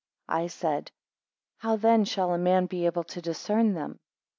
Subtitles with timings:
[0.25, 0.91] 5 I said,
[1.59, 3.99] How then shall a man be able to discern them?